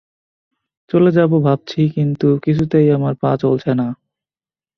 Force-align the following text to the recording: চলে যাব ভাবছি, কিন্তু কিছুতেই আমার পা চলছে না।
চলে 0.89 1.11
যাব 1.11 1.31
ভাবছি, 1.39 1.81
কিন্তু 1.95 2.27
কিছুতেই 2.43 2.87
আমার 2.91 3.13
পা 3.15 3.31
চলছে 3.37 3.71
না। 3.73 3.87